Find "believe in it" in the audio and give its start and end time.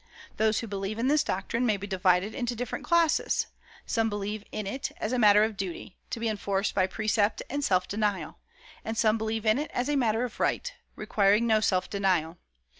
4.09-4.91, 9.19-9.69